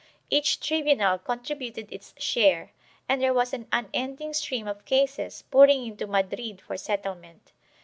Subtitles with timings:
[0.31, 2.71] Each tribunal contributed its share,
[3.07, 7.51] and there was an unending stream of cases pouring into Madrid for settlement.